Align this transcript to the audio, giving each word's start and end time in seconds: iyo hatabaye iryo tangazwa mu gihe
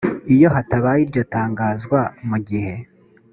iyo 0.35 0.47
hatabaye 0.55 0.99
iryo 1.05 1.23
tangazwa 1.33 1.99
mu 2.29 2.37
gihe 2.47 2.73